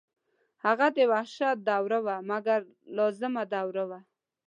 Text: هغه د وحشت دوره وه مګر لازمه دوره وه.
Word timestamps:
هغه 0.65 0.87
د 0.97 0.99
وحشت 1.11 1.57
دوره 1.69 1.99
وه 2.05 2.15
مګر 2.29 2.59
لازمه 2.97 3.43
دوره 3.55 3.83
وه. 3.89 3.99